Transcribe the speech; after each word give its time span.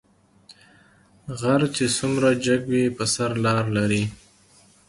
غر 1.39 1.61
چې 1.75 1.85
څومره 1.97 2.29
جګ 2.45 2.61
وي 2.71 2.85
په 2.97 3.03
سر 3.13 3.29
لار 3.45 3.63
لري 3.77 4.03